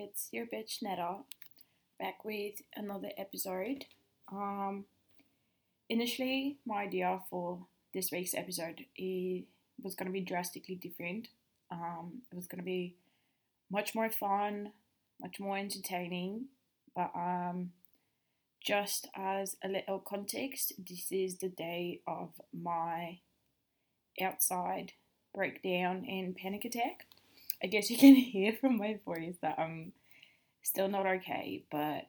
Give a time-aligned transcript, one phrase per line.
[0.00, 1.16] it's your bitch Netta
[1.98, 3.84] back with another episode.
[4.32, 4.86] Um,
[5.90, 9.42] initially, my idea for this week's episode is,
[9.82, 11.28] was going to be drastically different.
[11.70, 12.96] Um, it was going to be
[13.70, 14.72] much more fun,
[15.20, 16.46] much more entertaining,
[16.96, 17.72] but um,
[18.64, 23.18] just as a little context, this is the day of my
[24.20, 24.92] outside
[25.34, 27.06] breakdown and panic attack.
[27.62, 29.92] I guess you can hear from my voice that I'm
[30.62, 32.06] still not okay, but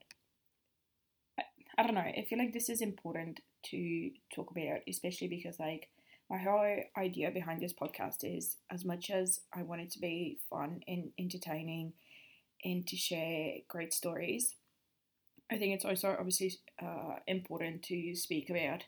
[1.40, 1.44] I,
[1.78, 2.02] I don't know.
[2.02, 5.90] I feel like this is important to talk about, especially because, like,
[6.30, 10.40] my whole idea behind this podcast is as much as I want it to be
[10.50, 11.94] fun and entertaining
[12.64, 14.56] and to share great stories,
[15.52, 18.86] I think it's also obviously uh, important to speak about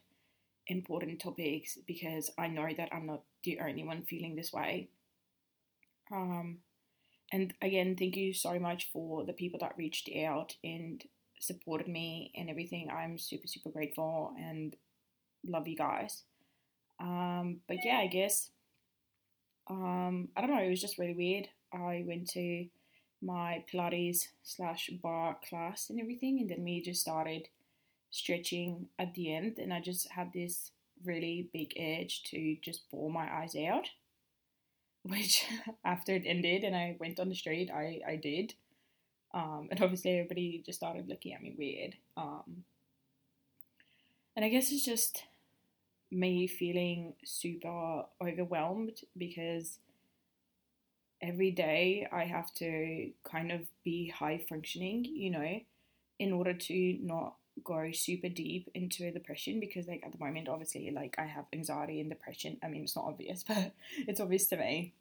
[0.67, 4.89] important topics because I know that I'm not the only one feeling this way.
[6.11, 6.59] Um,
[7.31, 11.03] and again, thank you so much for the people that reached out and
[11.39, 12.89] supported me and everything.
[12.89, 14.75] I'm super, super grateful and
[15.45, 16.23] love you guys.
[16.99, 18.51] Um, but yeah, I guess,
[19.69, 21.47] um, I don't know, it was just really weird.
[21.73, 22.67] I went to
[23.21, 27.47] my Pilates slash barre class and everything, and then we just started
[28.11, 30.71] stretching at the end, and I just had this
[31.03, 33.89] really big urge to just bawl my eyes out
[35.03, 35.45] which
[35.85, 38.53] after it ended and I went on the street, I, I did.
[39.33, 41.95] Um, and obviously everybody just started looking at me weird.
[42.17, 42.63] Um,
[44.35, 45.23] and I guess it's just
[46.11, 49.79] me feeling super overwhelmed because
[51.21, 55.59] every day I have to kind of be high functioning, you know,
[56.19, 60.47] in order to not go super deep into a depression because like at the moment
[60.47, 62.57] obviously like I have anxiety and depression.
[62.63, 64.93] I mean it's not obvious, but it's obvious to me.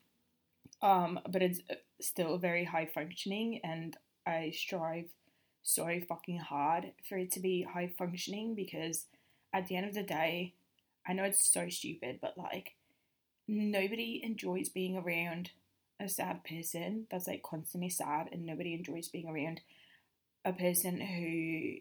[0.80, 5.08] Um, but it's uh, still very high functioning and I strive
[5.62, 9.06] so fucking hard for it to be high functioning because
[9.52, 10.54] at the end of the day,
[11.06, 12.74] I know it's so stupid, but like
[13.46, 15.50] nobody enjoys being around
[16.00, 19.60] a sad person that's like constantly sad and nobody enjoys being around
[20.44, 21.76] a person who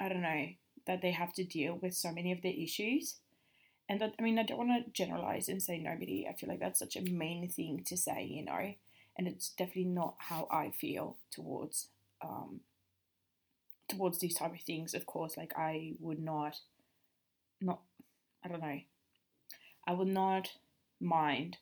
[0.00, 0.46] I don't know,
[0.86, 3.16] that they have to deal with so many of the issues.
[3.88, 6.26] And that, I mean, I don't want to generalize and say nobody.
[6.28, 8.74] I feel like that's such a mean thing to say, you know,
[9.16, 11.88] and it's definitely not how I feel towards
[12.22, 12.60] um,
[13.88, 14.94] towards these type of things.
[14.94, 16.56] Of course, like I would not,
[17.60, 17.80] not,
[18.44, 18.80] I don't know,
[19.86, 20.52] I would not
[21.00, 21.56] mind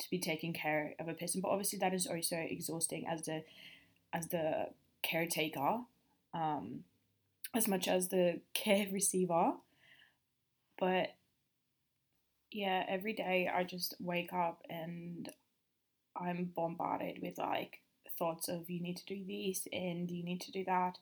[0.00, 3.44] to be taking care of a person, but obviously that is also exhausting as the
[4.12, 4.68] as the
[5.02, 5.80] caretaker.
[6.32, 6.84] Um,
[7.56, 9.52] as much as the care receiver.
[10.78, 11.14] But
[12.52, 15.28] yeah, every day I just wake up and
[16.16, 17.80] I'm bombarded with like
[18.18, 20.98] thoughts of you need to do this and you need to do that.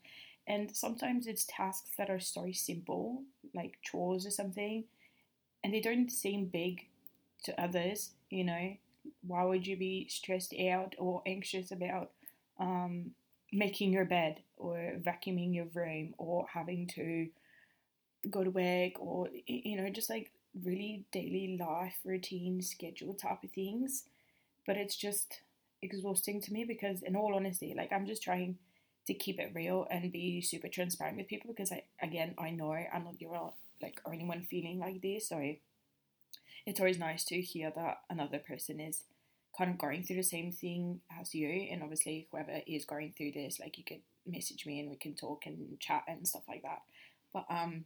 [0.46, 3.22] And sometimes it's tasks that are so simple,
[3.54, 4.84] like chores or something,
[5.62, 6.86] and they don't seem big
[7.44, 8.76] to others, you know.
[9.26, 12.10] Why would you be stressed out or anxious about
[12.58, 13.12] um,
[13.54, 17.28] making your bed or vacuuming your room or having to
[18.30, 20.30] go to work or you know just like
[20.64, 24.04] really daily life routine schedule type of things.
[24.66, 25.40] But it's just
[25.82, 28.56] exhausting to me because in all honesty like i'm just trying
[29.06, 32.72] to keep it real and be super transparent with people because i again i know
[32.72, 33.52] i'm not your
[33.84, 35.28] like only one feeling like this.
[35.28, 35.54] So
[36.66, 39.02] it's always nice to hear that another person is
[39.56, 43.30] kind of going through the same thing as you and obviously whoever is going through
[43.32, 46.62] this like you could message me and we can talk and chat and stuff like
[46.62, 46.80] that
[47.32, 47.84] but um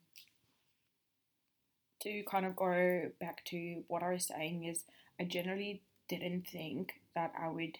[2.01, 4.85] to kind of go back to what I was saying is
[5.21, 7.79] I generally didn't think that I would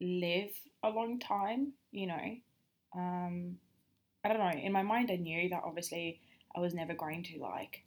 [0.00, 0.50] live
[0.82, 2.36] a long time, you know.
[2.94, 3.56] Um,
[4.24, 4.60] I don't know.
[4.60, 6.20] In my mind, I knew that obviously
[6.54, 7.82] I was never going to like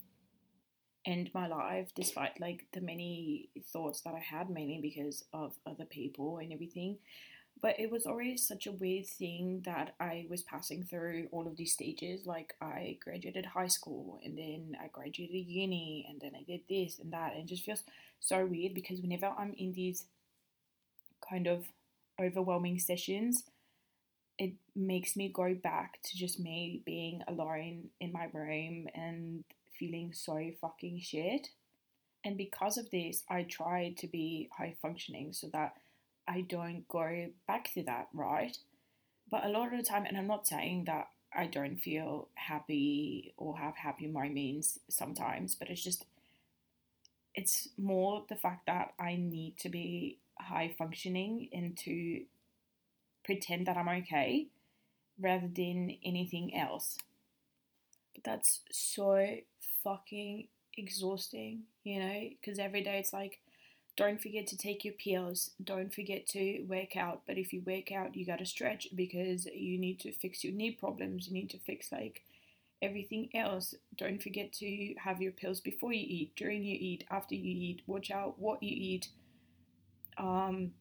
[1.10, 5.86] end my life despite like the many thoughts that I had, mainly because of other
[5.86, 6.98] people and everything.
[7.62, 11.58] But it was always such a weird thing that I was passing through all of
[11.58, 12.26] these stages.
[12.26, 17.00] Like I graduated high school and then I graduated uni and then I did this
[17.00, 17.34] and that.
[17.34, 17.84] And it just feels
[18.20, 20.06] so weird because whenever I'm in these
[21.28, 21.66] kind of
[22.22, 23.44] overwhelming sessions,
[24.38, 29.44] it makes me go back to just me being alone in my room and
[29.80, 31.48] feeling so fucking shit.
[32.26, 35.74] And because of this, I try to be high functioning so that
[36.28, 38.58] I don't go back to that, right?
[39.32, 43.34] But a lot of the time, and I'm not saying that I don't feel happy
[43.38, 46.06] or have happy moments sometimes, but it's just,
[47.36, 52.24] it's more the fact that I need to be high functioning and to
[53.24, 54.48] pretend that I'm okay
[55.20, 56.98] rather than anything else.
[58.16, 59.38] But that's so
[59.84, 60.48] fucking
[60.78, 63.40] exhausting, you know, because every day it's like,
[63.96, 67.22] don't forget to take your pills, don't forget to work out.
[67.28, 70.72] But if you work out, you gotta stretch because you need to fix your knee
[70.72, 72.24] problems, you need to fix like
[72.82, 73.76] everything else.
[73.98, 77.82] Don't forget to have your pills before you eat, during you eat, after you eat.
[77.88, 79.10] Watch out what you eat.
[80.18, 80.72] Um,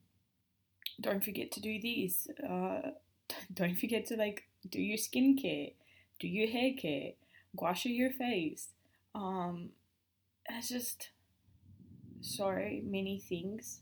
[1.01, 2.29] don't forget to do these.
[2.49, 2.91] Uh,
[3.53, 5.73] don't forget to like do your skincare,
[6.19, 7.13] do your hair care,
[7.55, 8.69] wash your face.
[9.15, 9.71] Um,
[10.49, 11.11] it's just
[12.21, 12.53] so
[12.85, 13.81] many things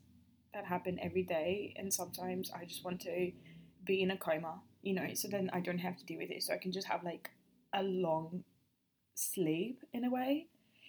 [0.55, 3.33] that happen every day, and sometimes I just want to
[3.85, 6.43] be in a coma, you know, so then I don't have to deal with it.
[6.43, 7.31] So I can just have like
[7.75, 8.45] a long
[9.15, 10.47] sleep in a way.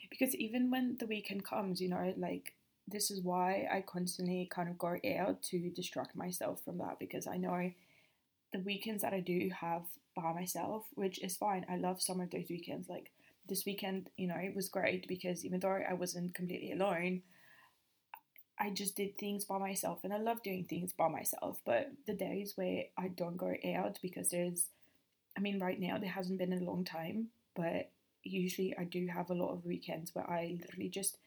[0.09, 2.53] Because even when the weekend comes, you know, like
[2.87, 7.27] this is why I constantly kind of go out to distract myself from that because
[7.27, 7.71] I know
[8.53, 9.83] the weekends that I do have
[10.15, 11.65] by myself, which is fine.
[11.69, 12.87] I love some of those weekends.
[12.87, 13.11] Like
[13.47, 17.21] this weekend, you know, it was great because even though I wasn't completely alone,
[18.59, 21.59] I just did things by myself and I love doing things by myself.
[21.65, 24.67] But the days where I don't go out because there's
[25.37, 27.91] I mean, right now there hasn't been a long time, but
[28.23, 31.19] usually I do have a lot of weekends where I literally just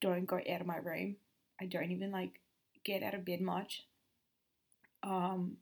[0.00, 1.16] don't go out of my room.
[1.60, 2.40] I don't even like
[2.84, 3.84] get out of bed much.
[5.04, 5.58] Um,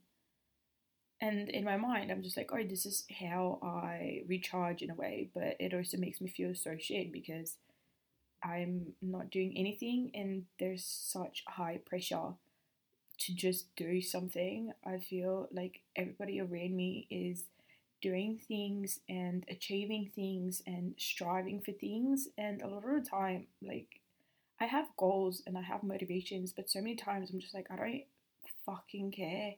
[1.21, 4.95] and in my mind, I'm just like, oh, this is how I recharge in a
[4.95, 7.57] way, but it also makes me feel so shit because
[8.43, 12.33] I'm not doing anything and there's such high pressure
[13.17, 14.71] to just do something.
[14.85, 17.43] I feel like everybody around me is
[18.01, 22.29] doing things and achieving things and striving for things.
[22.37, 23.99] And a lot of the time, like,
[24.61, 27.75] I have goals and I have motivations, but so many times I'm just like, I
[27.75, 28.03] don't
[28.65, 29.55] fucking care.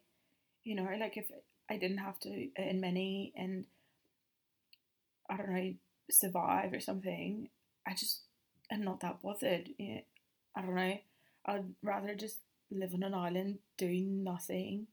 [0.63, 1.25] You know, like if
[1.71, 3.65] I didn't have to earn money and
[5.29, 5.73] I don't know,
[6.09, 7.49] survive or something,
[7.87, 8.21] I just
[8.71, 9.69] am not that bothered.
[9.79, 10.99] I don't know.
[11.45, 12.39] I'd rather just
[12.69, 14.87] live on an island doing nothing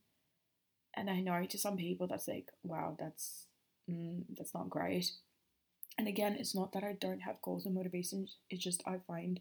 [0.95, 3.47] and I know to some people that's like, wow, that's
[3.91, 5.13] mm, that's not great.
[5.99, 8.37] And again, it's not that I don't have goals and motivations.
[8.51, 9.41] It's just I find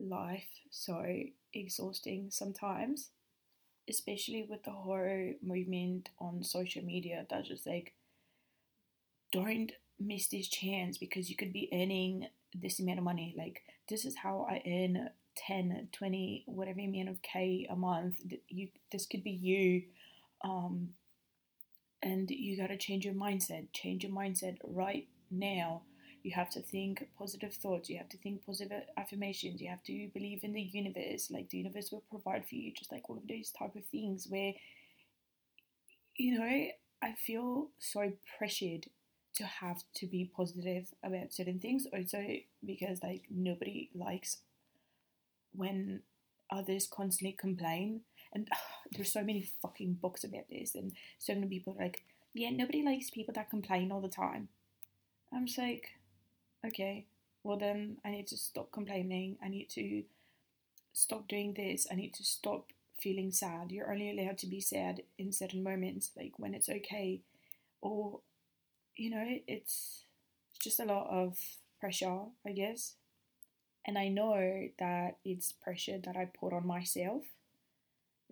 [0.00, 1.04] life so
[1.54, 3.10] exhausting sometimes,
[3.88, 7.26] especially with the whole movement on social media.
[7.28, 7.94] That's just like,
[9.32, 13.34] don't miss this chance because you could be earning this amount of money.
[13.36, 18.16] Like, this is how I earn 10, 20, whatever amount of K a month.
[18.48, 19.82] You, this could be you
[20.44, 20.90] um,
[22.02, 23.72] and you got to change your mindset.
[23.72, 25.82] Change your mindset right now.
[26.28, 27.88] You have to think positive thoughts.
[27.88, 29.62] You have to think positive affirmations.
[29.62, 31.30] You have to believe in the universe.
[31.30, 32.70] Like the universe will provide for you.
[32.70, 34.52] Just like all of those type of things where,
[36.16, 36.66] you know,
[37.00, 38.88] I feel so pressured
[39.36, 41.86] to have to be positive about certain things.
[41.94, 42.22] Also
[42.62, 44.42] because like nobody likes
[45.54, 46.02] when
[46.50, 48.02] others constantly complain
[48.34, 48.50] and
[48.92, 52.02] there's so many fucking books about this, and so many people are like,
[52.34, 54.48] yeah, nobody likes people that complain all the time.
[55.32, 55.92] I'm just like,
[56.66, 57.06] okay,
[57.42, 59.38] well then I need to stop complaining.
[59.42, 60.04] I need to
[60.92, 61.86] stop doing this.
[61.90, 63.70] I need to stop feeling sad.
[63.72, 67.20] You're only allowed to be sad in certain moments, like when it's okay,
[67.80, 68.20] or
[68.96, 70.04] you know, it's
[70.62, 71.38] just a lot of
[71.80, 72.94] pressure, I guess.
[73.86, 77.24] And I know that it's pressure that I put on myself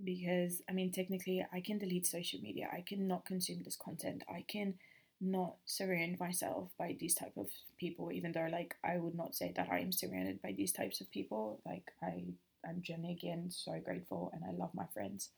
[0.02, 2.68] because I mean, technically, I can delete social media.
[2.72, 4.22] I cannot consume this content.
[4.28, 4.74] I can
[5.20, 9.52] not surround myself by these type of people, even though like I would not say
[9.56, 11.60] that I am surrounded by these types of people.
[11.64, 12.24] Like I,
[12.68, 15.30] I'm genuinely again so grateful, and I love my friends.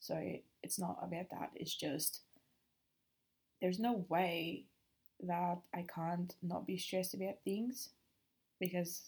[0.00, 0.16] So
[0.62, 1.50] it's not about that.
[1.54, 2.20] It's just
[3.60, 4.64] there's no way
[5.22, 7.90] that I can't not be stressed about things
[8.60, 9.02] because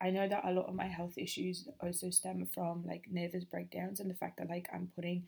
[0.00, 4.00] I know that a lot of my health issues also stem from like nervous breakdowns
[4.00, 5.24] and the fact that like I'm putting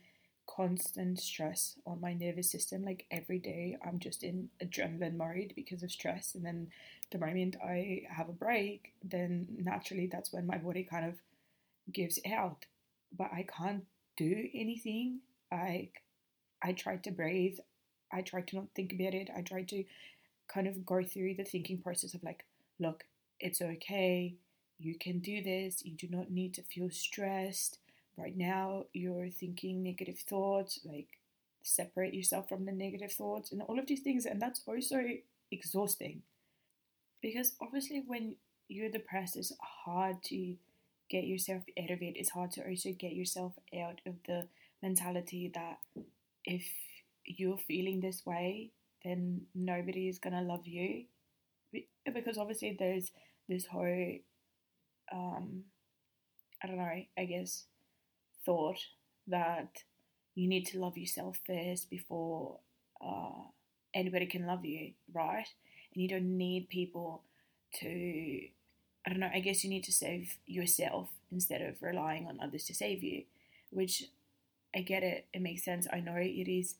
[0.47, 2.83] constant stress on my nervous system.
[2.83, 6.35] Like every day I'm just in adrenaline mode because of stress.
[6.35, 6.67] And then
[7.11, 11.15] the moment I have a break, then naturally that's when my body kind of
[11.91, 12.65] gives out.
[13.17, 13.85] But I can't
[14.17, 15.19] do anything.
[15.51, 15.89] I
[16.61, 17.59] I try to breathe.
[18.11, 19.29] I try to not think about it.
[19.35, 19.83] I try to
[20.47, 22.45] kind of go through the thinking process of like,
[22.79, 23.03] look,
[23.39, 24.35] it's okay
[24.79, 25.83] you can do this.
[25.83, 27.79] You do not need to feel stressed.
[28.17, 31.19] Right now, you're thinking negative thoughts, like
[31.61, 34.25] separate yourself from the negative thoughts and all of these things.
[34.25, 35.01] And that's also
[35.51, 36.23] exhausting
[37.21, 38.35] because obviously, when
[38.67, 40.55] you're depressed, it's hard to
[41.09, 42.17] get yourself out of it.
[42.17, 44.47] It's hard to also get yourself out of the
[44.81, 45.77] mentality that
[46.43, 46.67] if
[47.25, 48.71] you're feeling this way,
[49.03, 51.05] then nobody is gonna love you,
[52.13, 53.11] because obviously there's
[53.47, 54.17] this whole,
[55.11, 55.63] um,
[56.63, 57.65] I don't know, I guess,
[58.47, 58.79] thought
[59.27, 59.83] that
[60.33, 62.59] you need to love yourself first before
[63.05, 63.43] uh,
[63.93, 65.47] anybody can love you, right?
[65.93, 67.23] And you don't need people
[67.81, 67.87] to,
[69.05, 72.63] I don't know, I guess you need to save yourself instead of relying on others
[72.65, 73.23] to save you,
[73.69, 74.05] which
[74.75, 75.87] I get it, it makes sense.
[75.91, 76.75] I know it is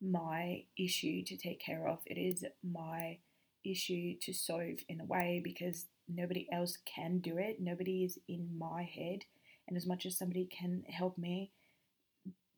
[0.00, 3.18] my issue to take care of, it is my
[3.64, 8.56] issue to solve in a way because nobody else can do it, nobody is in
[8.56, 9.24] my head.
[9.68, 11.50] And as much as somebody can help me,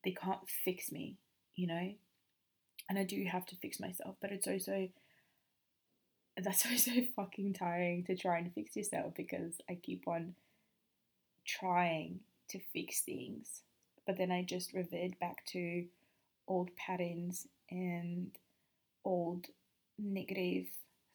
[0.04, 1.16] they can't fix me,
[1.56, 1.92] you know?
[2.88, 4.88] And I do have to fix myself, but it's also
[6.36, 10.34] that's also fucking tiring to try and fix yourself because I keep on
[11.46, 13.62] trying to fix things,
[14.06, 15.84] but then I just revert back to
[16.48, 18.30] old patterns and
[19.04, 19.46] old
[19.98, 20.66] negative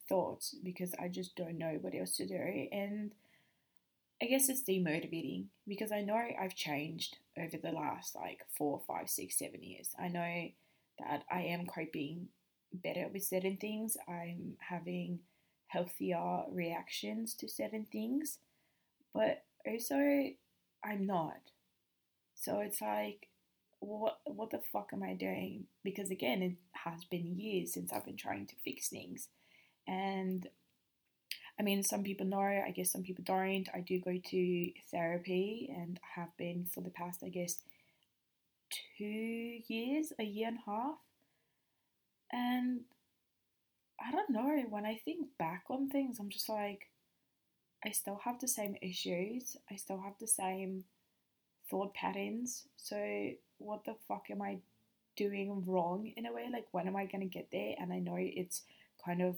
[0.08, 2.68] thoughts because I just don't know what else to do.
[2.72, 3.12] And
[4.22, 9.10] I guess it's demotivating because I know I've changed over the last like four, five,
[9.10, 9.90] six, seven years.
[9.98, 10.48] I know
[11.00, 12.28] that I am coping
[12.72, 13.96] better with certain things.
[14.08, 15.20] I'm having
[15.68, 18.38] healthier reactions to certain things,
[19.14, 19.96] but also
[20.84, 21.40] I'm not.
[22.34, 23.28] So it's like,
[23.80, 25.64] what what the fuck am I doing?
[25.84, 29.28] Because again, it has been years since I've been trying to fix things,
[29.86, 30.48] and
[31.58, 33.68] I mean, some people know, I guess some people don't.
[33.74, 37.56] I do go to therapy and have been for the past, I guess,
[38.98, 40.96] two years, a year and a half.
[42.30, 42.80] And
[43.98, 46.88] I don't know, when I think back on things, I'm just like,
[47.84, 49.56] I still have the same issues.
[49.70, 50.84] I still have the same
[51.70, 52.64] thought patterns.
[52.76, 54.58] So, what the fuck am I
[55.16, 56.48] doing wrong in a way?
[56.52, 57.74] Like, when am I going to get there?
[57.78, 58.62] And I know it's
[59.04, 59.36] kind of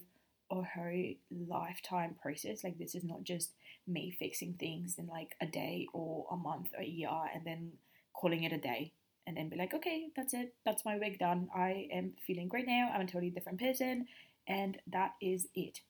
[0.51, 2.65] a whole lifetime process.
[2.65, 3.53] Like, this is not just
[3.87, 7.73] me fixing things in like a day or a month or a year and then
[8.15, 8.93] calling it a day
[9.27, 10.55] and then be like, okay, that's it.
[10.65, 11.49] That's my week done.
[11.55, 12.91] I am feeling great now.
[12.93, 14.07] I'm a totally different person.
[14.47, 15.81] And that is it.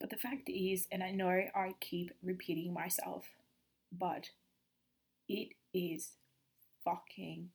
[0.00, 3.26] But the fact is, and I know I keep repeating myself,
[3.96, 4.30] but
[5.28, 6.12] it is
[6.84, 7.50] fucking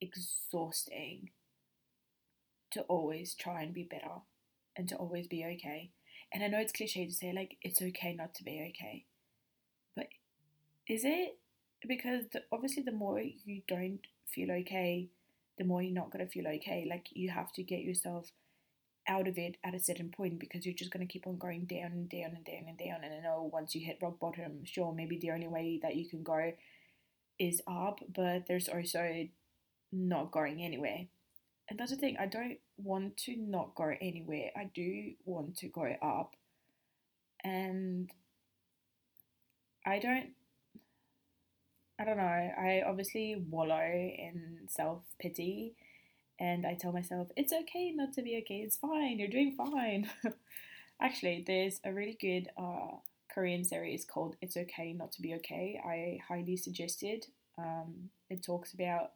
[0.00, 1.30] exhausting
[2.72, 4.22] to always try and be better
[4.76, 5.90] and to always be okay.
[6.32, 9.04] And I know it's cliche to say, like, it's okay not to be okay.
[9.94, 10.08] But
[10.88, 11.38] is it?
[11.86, 15.08] Because the, obviously, the more you don't feel okay,
[15.58, 16.86] the more you're not going to feel okay.
[16.88, 18.32] Like, you have to get yourself
[19.06, 21.66] out of it at a certain point because you're just going to keep on going
[21.66, 23.04] down and down and down and down.
[23.04, 26.08] And I know once you hit rock bottom, sure, maybe the only way that you
[26.08, 26.52] can go
[27.38, 29.28] is up, but there's also
[29.92, 31.06] not going anywhere.
[31.68, 34.50] And that's the thing, I don't want to not go anywhere.
[34.56, 36.34] I do want to go up.
[37.42, 38.10] And
[39.86, 40.30] I don't
[41.98, 42.24] I don't know.
[42.24, 45.74] I obviously wallow in self pity
[46.40, 50.10] and I tell myself, it's okay not to be okay, it's fine, you're doing fine.
[51.00, 52.96] Actually, there's a really good uh,
[53.32, 55.80] Korean series called It's Okay Not to Be Okay.
[55.84, 57.26] I highly suggest it.
[57.58, 59.12] Um, it talks about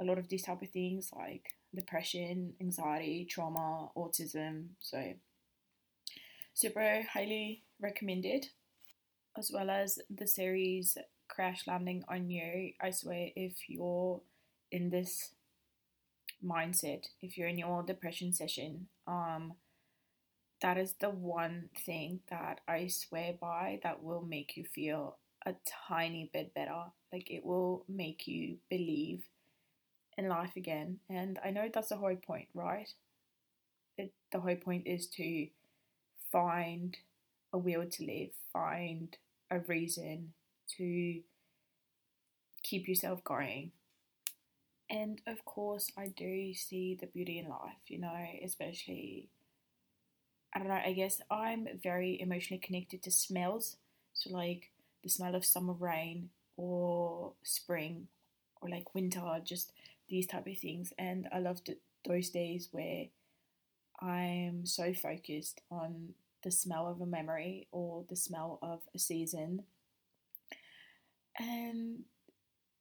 [0.00, 4.68] a lot of these type of things like depression, anxiety, trauma, autism.
[4.80, 5.14] So,
[6.54, 8.46] super highly recommended,
[9.36, 10.96] as well as the series
[11.28, 12.72] Crash Landing on You.
[12.80, 14.20] I swear, if you're
[14.70, 15.34] in this
[16.44, 19.52] mindset if you're in your depression session um
[20.60, 25.54] that is the one thing that i swear by that will make you feel a
[25.88, 29.22] tiny bit better like it will make you believe
[30.18, 32.94] in life again and i know that's the whole point right
[33.98, 35.46] it, the whole point is to
[36.30, 36.98] find
[37.52, 39.16] a will to live find
[39.50, 40.32] a reason
[40.76, 41.20] to
[42.62, 43.72] keep yourself going
[44.90, 48.14] and of course, I do see the beauty in life, you know,
[48.44, 49.28] especially,
[50.54, 53.76] I don't know, I guess I'm very emotionally connected to smells.
[54.12, 54.70] So, like
[55.02, 58.08] the smell of summer rain or spring
[58.60, 59.72] or like winter, just
[60.12, 60.92] these type of things.
[60.98, 63.06] And I love the, those days where
[64.00, 66.10] I'm so focused on
[66.44, 69.64] the smell of a memory or the smell of a season.
[71.38, 72.00] And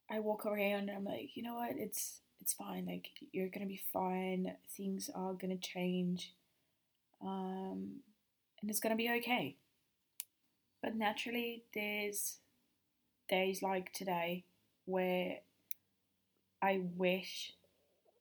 [0.10, 1.72] I walk around and I'm like, you know what?
[1.78, 2.86] It's it's fine.
[2.86, 4.54] Like you're gonna be fine.
[4.76, 6.34] Things are gonna change,
[7.24, 8.02] um,
[8.62, 9.56] and it's gonna be okay.
[10.84, 12.40] But naturally, there's
[13.30, 14.44] days like today
[14.86, 15.38] where
[16.62, 17.54] I wish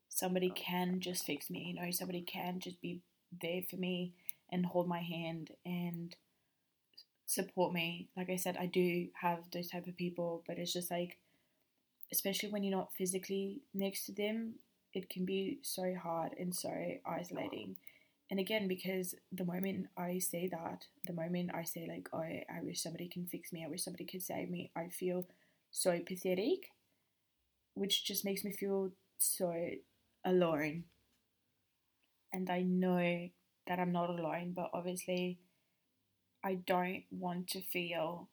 [0.09, 0.61] somebody oh.
[0.61, 3.01] can just fix me, you know, somebody can just be
[3.41, 4.13] there for me
[4.51, 6.17] and hold my hand and
[7.27, 8.09] support me.
[8.17, 11.19] Like I said, I do have those type of people, but it's just like,
[12.13, 14.55] especially when you're not physically next to them,
[14.93, 16.73] it can be so hard and so
[17.07, 17.77] isolating.
[18.31, 22.63] And again, because the moment I say that, the moment I say like, oh, I
[22.63, 25.25] wish somebody can fix me, I wish somebody could save me, I feel
[25.71, 26.71] so pathetic,
[27.81, 29.55] which just makes me feel so
[30.23, 30.85] alone.
[32.31, 33.31] And I know
[33.67, 35.39] that I'm not alone, but obviously,
[36.45, 38.29] I don't want to feel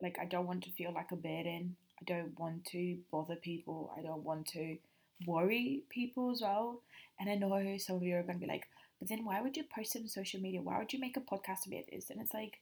[0.00, 1.76] like I don't want to feel like a burden.
[2.00, 3.92] I don't want to bother people.
[3.94, 4.78] I don't want to
[5.26, 6.80] worry people as well.
[7.18, 8.66] And I know some of you are going to be like,
[8.98, 10.62] but then why would you post it on social media?
[10.62, 12.08] Why would you make a podcast about this?
[12.08, 12.60] And it's like,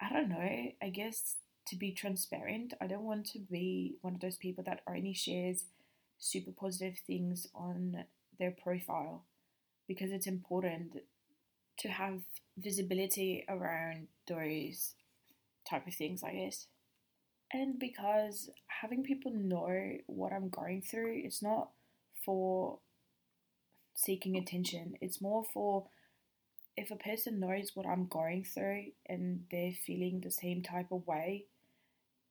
[0.00, 0.72] I don't know.
[0.82, 1.36] I guess
[1.68, 5.64] to be transparent, I don't want to be one of those people that only shares
[6.18, 8.04] super positive things on
[8.38, 9.24] their profile
[9.88, 10.98] because it's important
[11.78, 12.20] to have
[12.56, 14.94] visibility around those
[15.68, 16.66] type of things, I guess.
[17.52, 21.70] And because having people know what I'm going through, it's not
[22.24, 22.78] for
[23.94, 25.86] seeking attention, it's more for
[26.76, 31.06] if a person knows what I'm going through and they're feeling the same type of
[31.06, 31.46] way,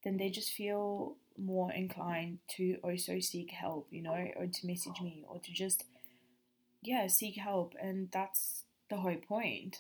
[0.05, 5.01] then they just feel more inclined to also seek help, you know, or to message
[5.01, 5.83] me or to just,
[6.81, 7.73] yeah, seek help.
[7.81, 9.79] And that's the whole point.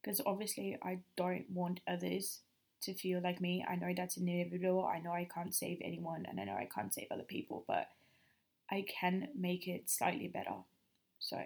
[0.00, 2.40] Because obviously, I don't want others
[2.82, 3.64] to feel like me.
[3.68, 4.86] I know that's inevitable.
[4.86, 7.88] I know I can't save anyone and I know I can't save other people, but
[8.70, 10.56] I can make it slightly better.
[11.18, 11.38] So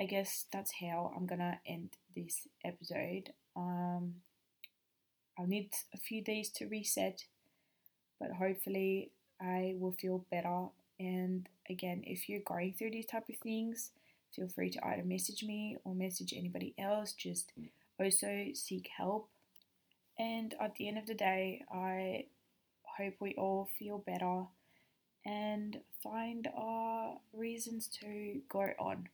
[0.00, 3.32] I guess that's how I'm gonna end this episode.
[3.54, 4.14] Um,
[5.38, 7.24] I'll need a few days to reset,
[8.20, 10.66] but hopefully I will feel better.
[10.98, 13.92] And again, if you're going through these type of things,
[14.34, 17.12] feel free to either message me or message anybody else.
[17.12, 17.52] Just
[18.00, 19.28] also seek help.
[20.18, 22.26] And at the end of the day, I
[22.96, 24.44] hope we all feel better
[25.24, 29.08] and find our reasons to go on.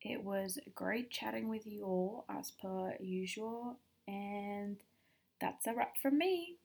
[0.00, 3.78] It was great chatting with you all as per usual,
[4.64, 4.76] and
[5.40, 6.56] that's a wrap from me.